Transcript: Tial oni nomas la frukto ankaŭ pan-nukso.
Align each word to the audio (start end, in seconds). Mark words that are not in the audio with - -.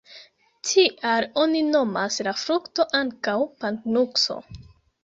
Tial 0.69 1.27
oni 1.43 1.61
nomas 1.67 2.17
la 2.29 2.35
frukto 2.47 2.89
ankaŭ 3.03 3.39
pan-nukso. 3.63 4.43